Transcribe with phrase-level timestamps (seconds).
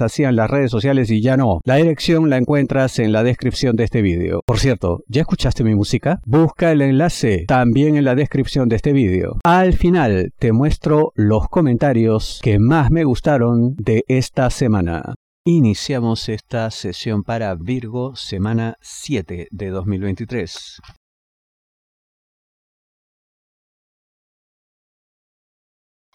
[0.00, 1.60] hacían las redes sociales y ya no.
[1.64, 4.42] La dirección la encuentras en la descripción de este vídeo.
[4.46, 6.20] Por cierto, ¿ya escuchaste mi música?
[6.24, 9.38] Busca el enlace también en la descripción de este vídeo.
[9.44, 15.14] Al final te muestro los comentarios que más me gustaron de esta semana.
[15.44, 20.80] Iniciamos esta sesión para Virgo semana 7 de 2023.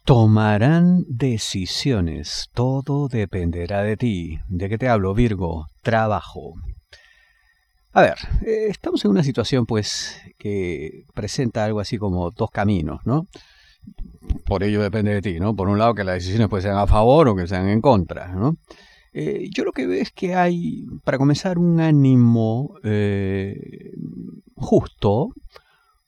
[0.06, 4.38] Tomarán decisiones, todo dependerá de ti.
[4.50, 5.68] ¿De qué te hablo, Virgo?
[5.82, 6.56] Trabajo.
[7.94, 13.00] A ver, eh, estamos en una situación pues que presenta algo así como dos caminos,
[13.06, 13.28] ¿no?
[14.45, 15.56] Por ello depende de ti, ¿no?
[15.56, 18.28] Por un lado que las decisiones pues sean a favor o que sean en contra,
[18.34, 18.58] ¿no?
[19.14, 23.92] Eh, yo lo que veo es que hay, para comenzar, un ánimo eh,
[24.56, 25.30] justo,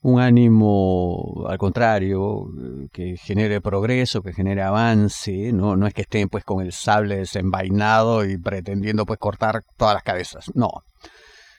[0.06, 2.46] un ánimo al contrario,
[2.92, 7.18] que genere progreso, que genere avance, no, no es que estén pues con el sable
[7.18, 10.70] desenvainado y pretendiendo pues cortar todas las cabezas, no.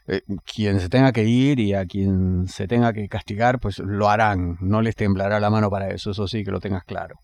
[0.07, 4.09] Eh, quien se tenga que ir y a quien se tenga que castigar, pues lo
[4.09, 7.17] harán, no les temblará la mano para eso, eso sí que lo tengas claro.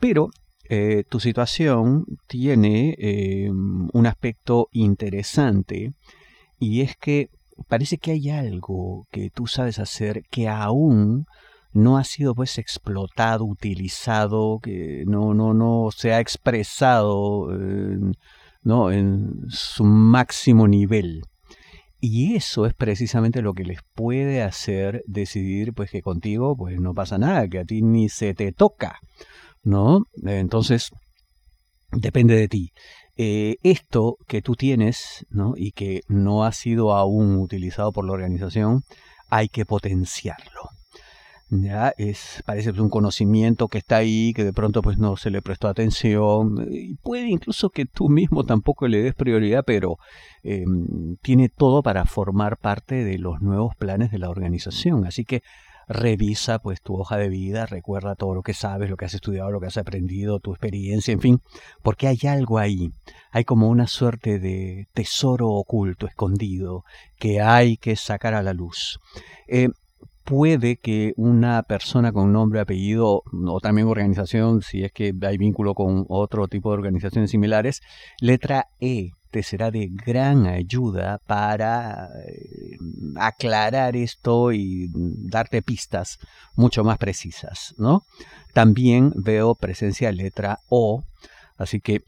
[0.00, 0.28] Pero
[0.68, 5.92] eh, tu situación tiene eh, un aspecto interesante
[6.58, 7.28] y es que
[7.66, 11.26] parece que hay algo que tú sabes hacer que aún
[11.72, 17.48] no ha sido pues explotado, utilizado, que no, no, no se ha expresado
[18.62, 18.90] ¿no?
[18.90, 21.22] en su máximo nivel.
[22.00, 26.94] Y eso es precisamente lo que les puede hacer decidir pues que contigo pues no
[26.94, 29.00] pasa nada, que a ti ni se te toca,
[29.64, 30.04] ¿no?
[30.24, 30.90] Entonces,
[31.90, 32.72] depende de ti.
[33.20, 35.54] Eh, esto que tú tienes ¿no?
[35.56, 38.84] y que no ha sido aún utilizado por la organización,
[39.28, 40.70] hay que potenciarlo.
[41.50, 45.42] Ya es, parece un conocimiento que está ahí, que de pronto pues no se le
[45.42, 49.96] prestó atención, y puede incluso que tú mismo tampoco le des prioridad, pero
[50.44, 55.06] em, tiene todo para formar parte de los nuevos planes de la organización.
[55.06, 55.42] Así que
[55.88, 59.50] revisa pues tu hoja de vida, recuerda todo lo que sabes, lo que has estudiado,
[59.50, 61.40] lo que has aprendido, tu experiencia, en fin,
[61.82, 62.92] porque hay algo ahí,
[63.30, 66.84] hay como una suerte de tesoro oculto, escondido,
[67.18, 68.98] que hay que sacar a la luz.
[69.46, 69.68] Eh,
[70.24, 75.74] puede que una persona con nombre, apellido o también organización, si es que hay vínculo
[75.74, 77.80] con otro tipo de organizaciones similares,
[78.20, 82.76] letra E te será de gran ayuda para eh,
[83.16, 86.18] aclarar esto y darte pistas
[86.54, 88.02] mucho más precisas, ¿no?
[88.52, 91.04] También veo presencia letra O,
[91.56, 92.02] así que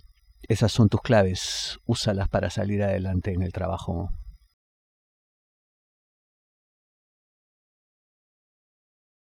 [0.49, 4.11] esas son tus claves, úsalas para salir adelante en el trabajo.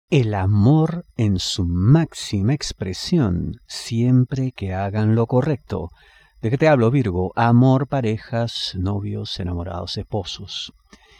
[0.09, 5.89] El amor en su máxima expresión, siempre que hagan lo correcto,
[6.39, 7.33] ¿De qué te hablo, Virgo?
[7.35, 10.71] Amor, parejas, novios, enamorados, esposos.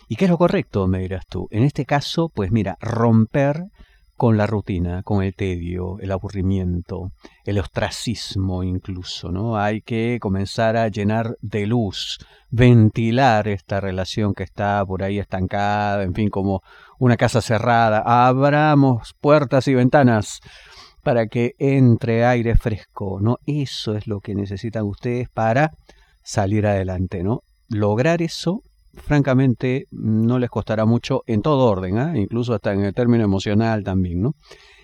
[0.07, 1.47] ¿Y qué es lo correcto, me dirás tú?
[1.49, 3.63] En este caso, pues mira, romper
[4.15, 7.09] con la rutina, con el tedio, el aburrimiento,
[7.45, 9.57] el ostracismo incluso, ¿no?
[9.57, 12.19] Hay que comenzar a llenar de luz,
[12.51, 16.61] ventilar esta relación que está por ahí estancada, en fin, como
[16.99, 18.03] una casa cerrada.
[18.05, 20.41] Abramos puertas y ventanas
[21.07, 23.37] para que entre aire fresco, ¿no?
[23.45, 25.71] Eso es lo que necesitan ustedes para
[26.21, 27.43] salir adelante, ¿no?
[27.69, 28.61] Lograr eso,
[28.93, 32.19] francamente, no les costará mucho en todo orden, ¿eh?
[32.19, 34.33] incluso hasta en el término emocional también, ¿no?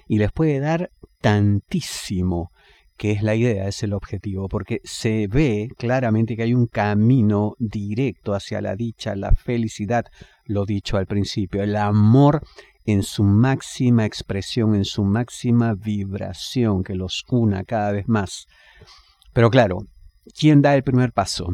[0.08, 2.52] Y les puede dar tantísimo,
[2.96, 7.56] que es la idea, es el objetivo, porque se ve claramente que hay un camino
[7.60, 10.06] directo hacia la dicha, la felicidad,
[10.46, 12.44] lo dicho al principio, el amor
[12.86, 18.48] en su máxima expresión, en su máxima vibración, que los una cada vez más.
[19.34, 19.80] Pero claro,
[20.38, 21.48] ¿quién da el primer paso?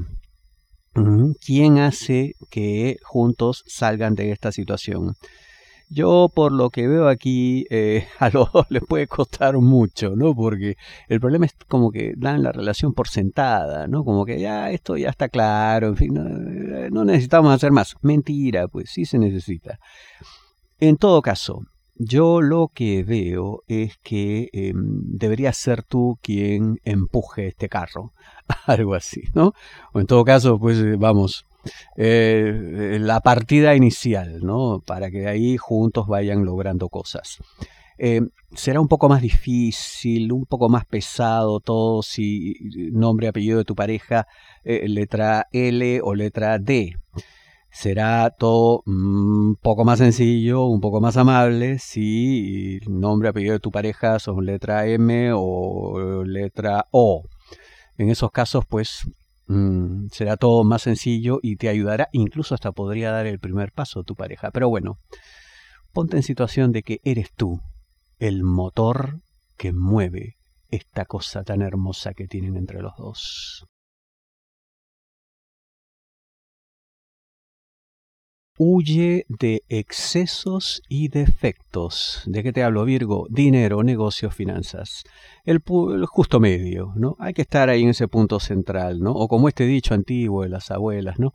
[1.46, 5.16] ¿Quién hace que juntos salgan de esta situación?
[5.92, 10.36] Yo por lo que veo aquí eh, a los dos les puede costar mucho, ¿no?
[10.36, 10.76] Porque
[11.08, 14.04] el problema es como que dan la relación por sentada, ¿no?
[14.04, 16.24] Como que ya esto ya está claro, en fin, no,
[16.92, 17.96] no necesitamos hacer más.
[18.02, 19.80] Mentira, pues sí se necesita.
[20.82, 21.64] En todo caso,
[21.96, 28.14] yo lo que veo es que eh, deberías ser tú quien empuje este carro,
[28.66, 29.54] algo así, ¿no?
[29.92, 31.46] O en todo caso, pues eh, vamos,
[31.98, 34.82] eh, la partida inicial, ¿no?
[34.86, 37.40] Para que ahí juntos vayan logrando cosas.
[38.56, 42.54] será un poco más difícil, un poco más pesado todo si
[42.94, 44.26] nombre apellido de tu pareja,
[44.64, 46.96] letra L o letra D
[47.72, 53.60] será todo un poco más sencillo, un poco más amable si el nombre, apellido de
[53.60, 57.24] tu pareja son letra M o letra O.
[57.98, 59.08] En esos casos, pues
[59.48, 64.04] mm, será todo más sencillo y te ayudará, incluso hasta podría dar el primer paso
[64.04, 64.52] tu pareja.
[64.52, 65.00] Pero bueno,
[65.94, 67.60] ponte en situación de que eres tú
[68.20, 69.22] el motor
[69.58, 70.38] que mueve
[70.70, 73.66] esta cosa tan hermosa que tienen entre los dos.
[78.62, 82.24] Huye de excesos y defectos.
[82.26, 83.26] ¿De qué te hablo, Virgo?
[83.30, 85.06] Dinero, negocios, finanzas.
[85.46, 85.64] El,
[86.06, 87.16] justo medio, ¿no?
[87.20, 89.14] Hay que estar ahí en ese punto central, ¿no?
[89.14, 91.32] O como este dicho antiguo de las abuelas, ¿no?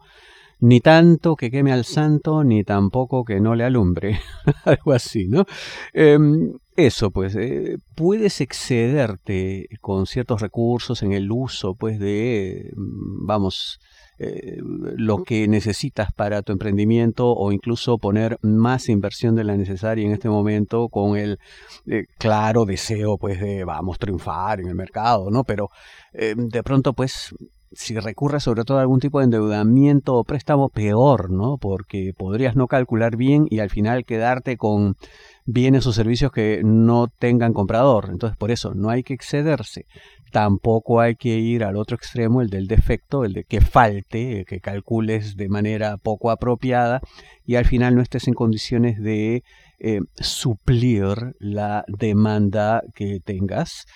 [0.61, 4.20] Ni tanto que queme al santo, ni tampoco que no le alumbre.
[4.67, 5.47] Algo así, ¿no?
[5.94, 13.81] Em, eso, pues, eh, puedes excederte con ciertos recursos en el uso, pues, de, vamos,
[14.19, 20.06] eh, lo que necesitas para tu emprendimiento o incluso poner más inversión de la necesaria
[20.06, 21.38] en este momento con el
[21.87, 25.44] eh, claro deseo pues de vamos triunfar en el mercado, ¿no?
[25.44, 25.70] Pero
[26.12, 27.34] eh, de pronto pues
[27.75, 31.58] si recurres sobre todo a algún tipo de endeudamiento o préstamo peor, ¿no?
[31.58, 34.96] Porque podrías no calcular bien y al final quedarte con
[35.44, 38.08] bienes o servicios que no tengan comprador.
[38.10, 39.87] Entonces, por eso no hay que excederse.
[40.34, 44.58] Tampoco hay que ir al otro extremo, el del defecto, el de que falte, que
[44.58, 47.00] calcules de manera poco apropiada
[47.46, 49.44] y al final no estés en condiciones de
[49.78, 53.86] eh, suplir la demanda que tengas.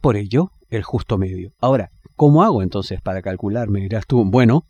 [0.00, 1.52] Por ello, el justo medio.
[1.60, 3.68] Ahora, ¿cómo hago entonces para calcular?
[3.68, 4.66] Me dirás tú, bueno,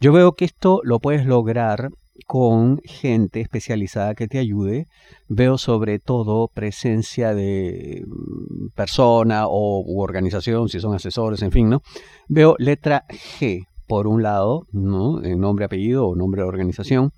[0.00, 1.90] yo veo que esto lo puedes lograr
[2.26, 4.86] con gente especializada que te ayude.
[5.28, 11.82] Veo sobre todo presencia de mm, persona o organización, si son asesores, en fin, ¿no?
[12.28, 15.22] Veo letra G por un lado, ¿no?
[15.24, 17.12] En nombre, apellido o nombre de organización.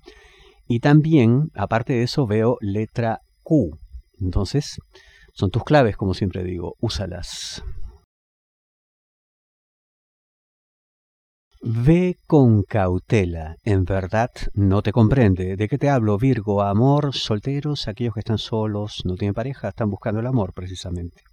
[0.67, 3.77] Y también, aparte de eso, veo letra Q.
[4.19, 4.79] Entonces,
[5.33, 7.63] son tus claves, como siempre digo, úsalas.
[11.65, 15.55] Ve con cautela, en verdad no te comprende.
[15.55, 16.61] ¿De qué te hablo, Virgo?
[16.61, 21.23] Amor, solteros, aquellos que están solos, no tienen pareja, están buscando el amor precisamente.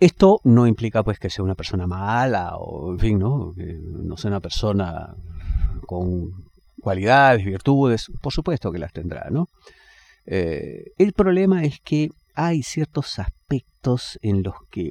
[0.00, 3.52] Esto no implica pues que sea una persona mala o, en fin, ¿no?
[3.54, 5.14] Que no sea una persona
[5.86, 6.50] con
[6.80, 9.50] cualidades, virtudes, por supuesto que las tendrá, ¿no?
[10.26, 14.90] Eh, el problema es que hay ciertos aspectos en los que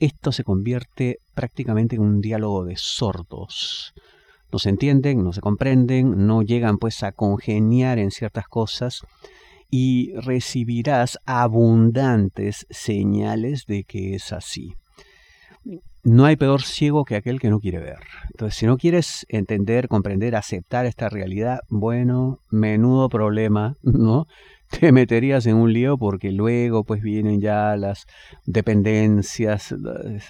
[0.00, 3.94] esto se convierte prácticamente en un diálogo de sordos.
[4.52, 9.02] No se entienden, no se comprenden, no llegan pues a congeniar en ciertas cosas
[9.70, 14.74] y recibirás abundantes señales de que es así.
[16.02, 17.98] No hay peor ciego que aquel que no quiere ver.
[18.30, 24.26] Entonces, si no quieres entender, comprender, aceptar esta realidad, bueno, menudo problema, ¿no?
[24.70, 28.06] Te meterías en un lío porque luego pues vienen ya las
[28.46, 29.74] dependencias,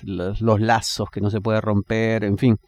[0.02, 2.58] los, lazos que no se puede romper, en fin.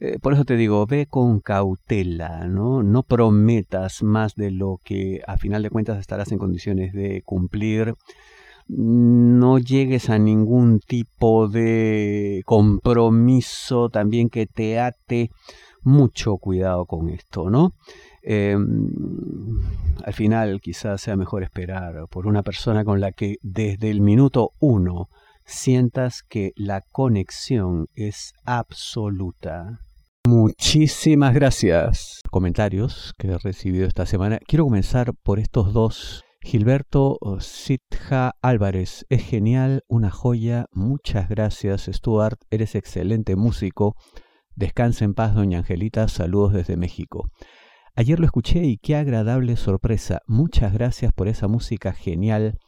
[0.00, 2.82] Eh, por eso te digo, ve con cautela, ¿no?
[2.82, 7.94] No prometas más de lo que a final de cuentas estarás en condiciones de cumplir.
[8.68, 15.30] No llegues a ningún tipo de compromiso también que te ate.
[15.82, 17.74] Mucho cuidado con esto, ¿no?
[18.22, 18.90] Em,
[20.04, 24.52] al final quizás sea mejor esperar por una persona con la que desde el minuto
[24.58, 25.08] uno
[25.44, 29.80] sientas que la conexión es absoluta.
[30.26, 32.20] Muchísimas gracias.
[32.30, 34.38] Comentarios que he recibido esta semana.
[34.46, 36.22] Quiero comenzar por estos dos.
[36.40, 40.66] Gilberto Sitja Álvarez, es genial, una joya.
[40.70, 42.38] Muchas gracias, Stuart.
[42.50, 43.96] Eres excelente músico.
[44.58, 46.08] Descansa en paz, doña Angelita.
[46.08, 47.30] Saludos desde México.
[47.94, 50.22] Ayer lo escuché y qué agradable sorpresa.
[50.26, 52.58] Muchas gracias por esa música genial.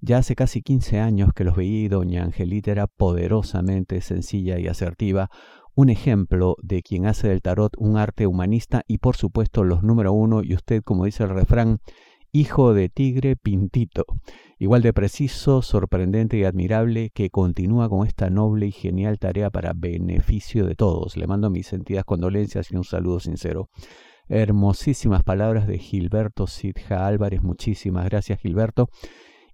[0.00, 5.30] Ya hace casi 15 años que los veí, doña Angelita era poderosamente sencilla y asertiva,
[5.76, 10.12] un ejemplo de quien hace del tarot un arte humanista y por supuesto los número
[10.12, 11.78] uno y usted, como dice el refrán,
[12.38, 14.04] hijo de tigre pintito,
[14.58, 19.72] igual de preciso, sorprendente y admirable, que continúa con esta noble y genial tarea para
[19.74, 21.16] beneficio de todos.
[21.16, 23.70] Le mando mis sentidas condolencias y un saludo sincero.
[24.28, 27.42] Hermosísimas palabras de Gilberto Sidja Álvarez.
[27.42, 28.90] Muchísimas gracias, Gilberto.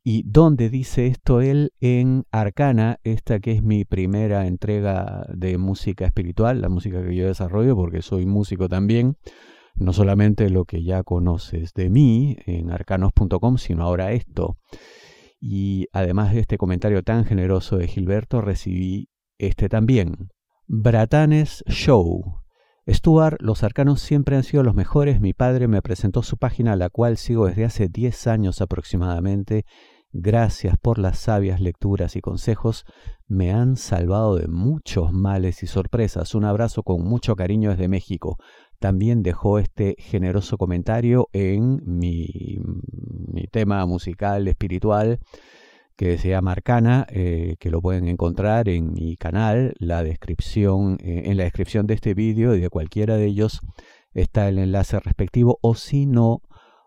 [0.03, 1.73] ¿Y dónde dice esto él?
[1.81, 7.29] En Arcana, esta que es mi primera entrega de música espiritual, la música que yo
[7.29, 9.17] desarrollo, porque soy músico también.
[9.75, 14.59] No solamente lo que ya conoces de mí en arcanos.com, sino ahora esto.
[15.41, 20.29] Y además de este comentario tan generoso de Gilberto, recibí este también.
[20.67, 22.43] Bratanes Show.
[22.89, 25.21] Stuart, los arcanos siempre han sido los mejores.
[25.21, 29.65] Mi padre me presentó su página, la cual sigo desde hace 10 años aproximadamente.
[30.15, 32.85] Gracias por las sabias lecturas y consejos.
[33.29, 36.35] Me han salvado de muchos males y sorpresas.
[36.35, 38.37] Un abrazo con mucho cariño desde México.
[38.79, 42.61] También dejó este generoso comentario en mi,
[43.33, 45.19] mi tema musical espiritual
[45.97, 51.23] que se llama Arcana, eh, que lo pueden encontrar en mi canal, la descripción, eh,
[51.27, 53.61] en la descripción de este vídeo y de cualquiera de ellos
[54.13, 56.43] está el enlace respectivo, o si no,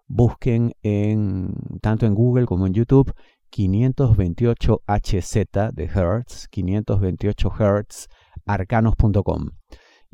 [0.08, 3.14] busquen en, tanto en Google como en YouTube
[3.50, 5.34] 528 HZ
[5.74, 8.08] de Hertz, 528 Hertz,
[8.46, 9.50] arcanos.com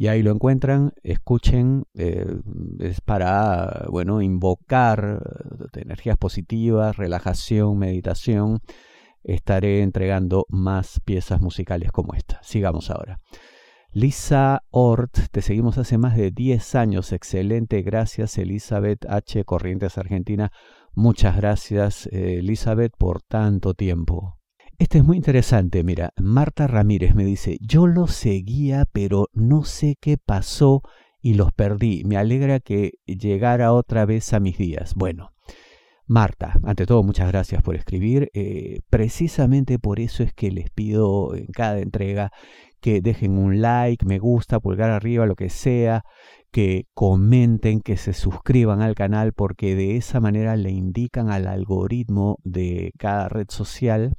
[0.01, 2.25] y ahí lo encuentran, escuchen, eh,
[2.79, 5.21] es para, bueno, invocar
[5.73, 8.61] energías positivas, relajación, meditación.
[9.23, 12.39] Estaré entregando más piezas musicales como esta.
[12.41, 13.19] Sigamos ahora.
[13.93, 17.11] Lisa Ort, te seguimos hace más de 10 años.
[17.11, 19.43] Excelente, gracias Elizabeth H.
[19.43, 20.49] Corrientes Argentina.
[20.93, 24.37] Muchas gracias eh, Elizabeth por tanto tiempo.
[24.79, 29.97] Este es muy interesante, mira, Marta Ramírez me dice, yo los seguía, pero no sé
[29.99, 30.83] qué pasó
[31.21, 32.03] y los perdí.
[32.05, 34.95] Me alegra que llegara otra vez a mis días.
[34.95, 35.31] Bueno,
[36.07, 38.29] Marta, ante todo, muchas gracias por escribir.
[38.33, 42.31] Eh, precisamente por eso es que les pido en cada entrega
[42.81, 46.03] que dejen un like, me gusta, pulgar arriba, lo que sea,
[46.51, 52.37] que comenten, que se suscriban al canal, porque de esa manera le indican al algoritmo
[52.43, 54.15] de cada red social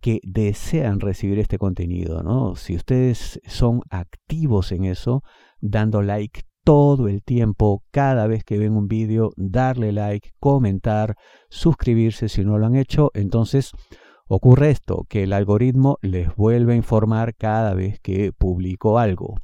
[0.00, 2.54] que desean recibir este contenido, ¿no?
[2.54, 5.22] Si ustedes son activos en eso,
[5.60, 11.16] dando like todo el tiempo, cada vez que ven un vídeo, darle like, comentar,
[11.48, 13.72] suscribirse si no lo han hecho, entonces
[14.28, 19.36] ocurre esto, que el algoritmo les vuelve a informar cada vez que publico algo.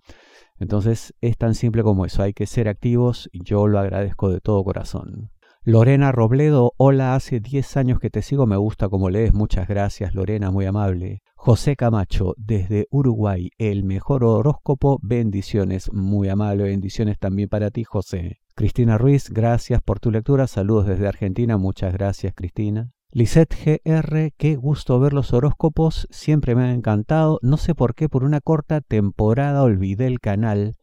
[0.58, 4.62] Entonces es tan simple como eso, hay que ser activos, yo lo agradezco de todo
[4.62, 5.30] corazón.
[5.66, 10.14] Lorena Robledo, hola, hace 10 años que te sigo, me gusta como lees, muchas gracias
[10.14, 11.22] Lorena, muy amable.
[11.34, 18.40] José Camacho, desde Uruguay, el mejor horóscopo, bendiciones, muy amable, bendiciones también para ti José.
[18.54, 22.93] Cristina Ruiz, gracias por tu lectura, saludos desde Argentina, muchas gracias Cristina.
[23.16, 23.54] Lisette
[23.84, 28.24] GR, qué gusto ver los horóscopos, siempre me ha encantado, no sé por qué por
[28.24, 30.74] una corta temporada olvidé el canal,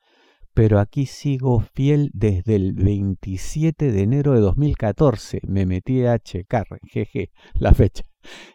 [0.53, 5.41] pero aquí sigo fiel desde el 27 de enero de 2014.
[5.45, 8.05] Me metí a checar, jeje, la fecha.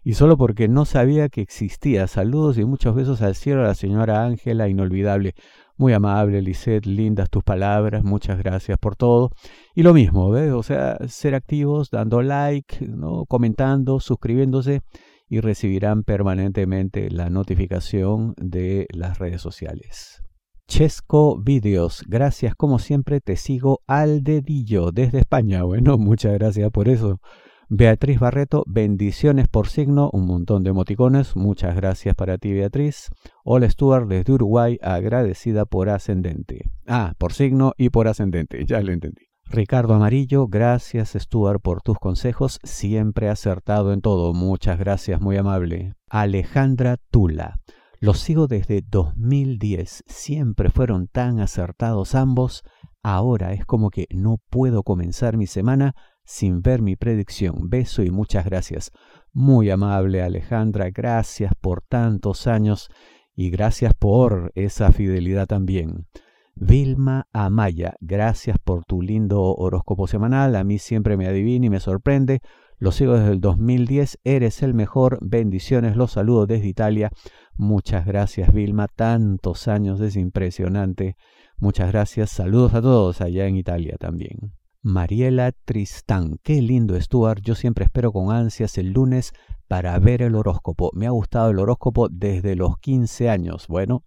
[0.03, 2.07] Y solo porque no sabía que existía.
[2.07, 5.35] Saludos y muchos besos al cielo a la señora Ángela, inolvidable.
[5.79, 9.31] Muy amable, Lisette, lindas tus palabras, muchas gracias por todo.
[9.75, 10.53] Y lo mismo, ¿ves?
[10.53, 13.27] O sea, ser activos, dando like, ¿no?
[13.27, 14.81] comentando, suscribiéndose
[15.29, 20.23] y recibirán permanentemente la notificación de las redes sociales.
[20.67, 22.05] Chesco Videos.
[22.09, 25.63] Gracias, como siempre, te sigo al dedillo desde España.
[25.63, 27.21] Bueno, muchas gracias por eso.
[27.69, 31.35] Beatriz Barreto, bendiciones por signo, un montón de emoticones.
[31.35, 33.11] Muchas gracias para ti, Beatriz.
[33.43, 36.71] Hola Stuart desde Uruguay, agradecida por ascendente.
[36.87, 39.27] Ah, por signo y por ascendente, ya lo entendí.
[39.47, 44.33] Ricardo Amarillo, gracias Stuart por tus consejos, siempre acertado en todo.
[44.33, 45.95] Muchas gracias, muy amable.
[46.09, 47.59] Alejandra Tula.
[47.99, 52.63] Los sigo desde 2010, siempre fueron tan acertados ambos,
[53.03, 57.71] ahora es como que no puedo comenzar mi semana sin ver mi predicción.
[57.71, 58.91] Beso y muchas gracias.
[59.33, 62.91] Muy amable Alejandra, gracias por tantos años
[63.35, 66.07] y gracias por esa fidelidad también.
[66.55, 70.57] Vilma Amaya, gracias por tu lindo horóscopo semanal.
[70.57, 72.41] A mí siempre me adivina y me sorprende.
[72.79, 74.19] Lo sigo desde el 2010.
[74.25, 75.19] Eres el mejor.
[75.21, 75.97] Bendiciones.
[75.97, 77.11] Los saludo desde Italia.
[77.57, 78.89] Muchas gracias, Vilma.
[78.89, 81.17] Tantos años, es impresionante.
[81.59, 82.31] Muchas gracias.
[82.31, 84.53] Saludos a todos allá en Italia también.
[84.87, 86.39] Mariela Tristán.
[86.45, 87.43] Qué lindo, Stuart.
[87.43, 89.33] Yo siempre espero con ansias el lunes
[89.67, 90.93] para ver el horóscopo.
[90.95, 93.67] Me ha gustado el horóscopo desde los 15 años.
[93.67, 94.05] Bueno,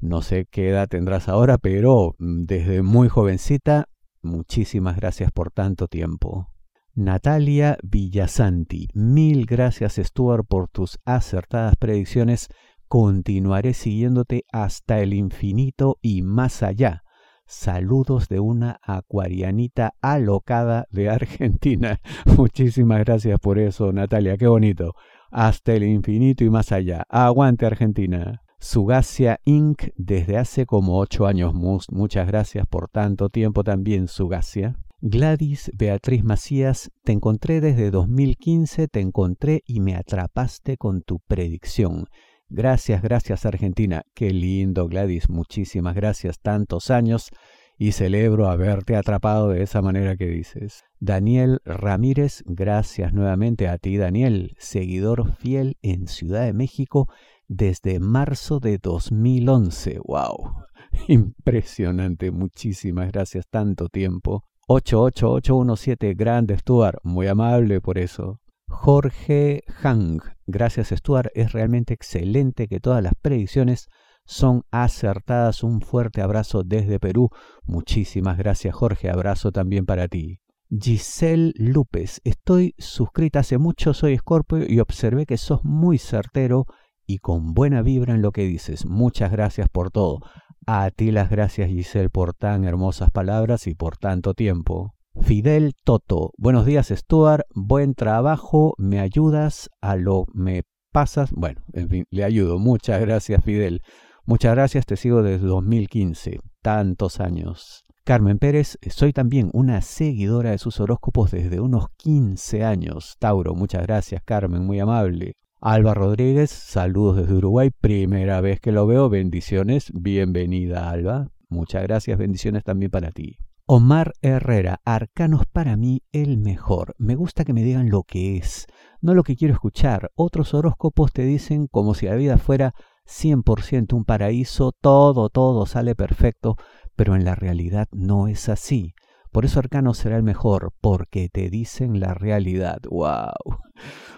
[0.00, 3.86] no sé qué edad tendrás ahora, pero mm, desde muy jovencita,
[4.20, 6.48] muchísimas gracias por tanto tiempo.
[6.92, 12.48] Natalia Villasanti, mil gracias Stuart por tus acertadas predicciones.
[12.88, 17.04] Continuaré siguiéndote hasta el infinito y más allá.
[17.52, 22.00] Saludos de una acuarianita alocada de Argentina.
[22.38, 24.36] Muchísimas gracias por eso, Natalia.
[24.36, 24.94] Qué bonito.
[25.32, 27.02] Hasta el infinito y más allá.
[27.08, 28.42] Aguante Argentina.
[28.60, 29.88] Sugacia Inc.
[29.96, 31.52] desde hace como ocho años.
[31.90, 34.76] Muchas gracias por tanto tiempo también, Sugacia.
[35.00, 42.06] Gladys Beatriz Macías, te encontré desde 2015, te encontré y me atrapaste con tu predicción.
[42.50, 44.02] Gracias, gracias Argentina.
[44.12, 46.40] Qué lindo Gladys, muchísimas gracias.
[46.40, 47.30] Tantos años
[47.78, 50.82] y celebro haberte atrapado de esa manera que dices.
[50.98, 57.08] Daniel Ramírez, gracias nuevamente a ti Daniel, seguidor fiel en Ciudad de México
[57.46, 60.00] desde marzo de 2011.
[60.04, 60.52] ¡Wow!
[61.08, 64.44] Impresionante, muchísimas gracias, tanto tiempo.
[64.66, 68.40] 88817, grande Stuart, muy amable por eso.
[68.70, 73.88] Jorge Hang, gracias Stuart, es realmente excelente que todas las predicciones
[74.24, 75.62] son acertadas.
[75.64, 77.30] Un fuerte abrazo desde Perú.
[77.64, 80.40] Muchísimas gracias Jorge, abrazo también para ti.
[80.70, 86.66] Giselle López, estoy suscrita hace mucho, soy Scorpio y observé que sos muy certero
[87.06, 88.86] y con buena vibra en lo que dices.
[88.86, 90.20] Muchas gracias por todo.
[90.66, 94.94] A ti las gracias Giselle por tan hermosas palabras y por tanto tiempo.
[95.22, 100.62] Fidel Toto, buenos días Stuart, buen trabajo, me ayudas a lo me
[100.92, 101.30] pasas.
[101.32, 102.58] Bueno, en fin, le ayudo.
[102.58, 103.82] Muchas gracias Fidel.
[104.24, 107.84] Muchas gracias, te sigo desde 2015, tantos años.
[108.04, 113.16] Carmen Pérez, soy también una seguidora de sus horóscopos desde unos 15 años.
[113.18, 115.34] Tauro, muchas gracias Carmen, muy amable.
[115.60, 122.18] Alba Rodríguez, saludos desde Uruguay, primera vez que lo veo, bendiciones, bienvenida Alba, muchas gracias,
[122.18, 123.36] bendiciones también para ti.
[123.72, 126.96] Omar Herrera, Arcanos para mí el mejor.
[126.98, 128.66] Me gusta que me digan lo que es,
[129.00, 130.10] no lo que quiero escuchar.
[130.16, 132.74] Otros horóscopos te dicen como si la vida fuera
[133.06, 136.56] 100% un paraíso, todo, todo sale perfecto,
[136.96, 138.92] pero en la realidad no es así.
[139.30, 142.80] Por eso Arcano será el mejor, porque te dicen la realidad.
[142.90, 143.60] ¡Wow!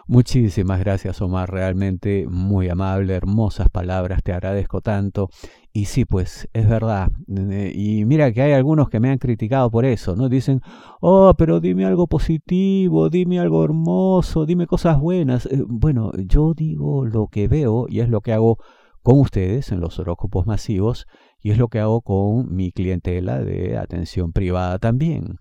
[0.07, 5.31] Muchísimas gracias Omar, realmente muy amable, hermosas palabras, te agradezco tanto.
[5.73, 7.09] Y sí, pues es verdad.
[7.29, 10.29] Eh, y mira que hay algunos que me han criticado por eso, ¿no?
[10.29, 10.61] Dicen,
[11.01, 15.47] oh, pero dime algo positivo, dime algo hermoso, dime cosas buenas.
[15.47, 18.59] Eh, bueno, yo digo lo que veo y es lo que hago
[19.03, 21.07] con ustedes en los horóscopos masivos
[21.41, 25.39] y es lo que hago con mi clientela de atención privada también.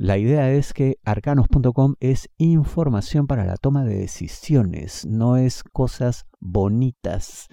[0.00, 6.26] La idea es que arcanos.com es información para la toma de decisiones, no es cosas
[6.38, 7.48] bonitas.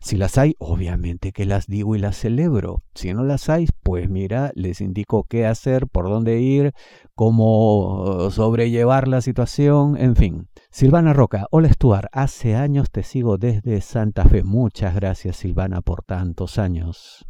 [0.00, 2.82] Si las hay, obviamente que las digo y las celebro.
[2.94, 6.72] Si no las hay, pues mira, les indico qué hacer, por dónde ir,
[7.14, 10.48] cómo sobrellevar la situación, en fin.
[10.70, 14.42] Silvana Roca, hola Stuart, hace años te sigo desde Santa Fe.
[14.42, 17.29] Muchas gracias Silvana por tantos años.